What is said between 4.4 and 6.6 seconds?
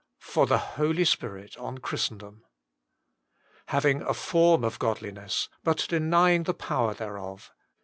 of godliness, but denying the